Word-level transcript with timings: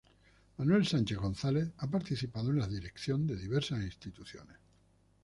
Manuel 0.57 0.87
Sánchez 0.87 1.19
González 1.19 1.69
ha 1.77 1.85
participado 1.87 2.49
en 2.49 2.57
la 2.57 2.67
dirección 2.67 3.27
de 3.27 3.35
diversas 3.35 3.83
instituciones. 3.83 4.57